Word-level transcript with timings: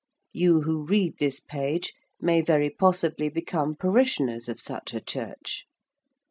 You 0.33 0.61
who 0.61 0.83
read 0.83 1.19
this 1.19 1.39
page 1.39 1.93
may 2.19 2.41
very 2.41 2.71
possibly 2.71 3.29
become 3.29 3.75
parishioners 3.75 4.49
of 4.49 4.59
such 4.59 4.95
a 4.95 4.99
church. 4.99 5.65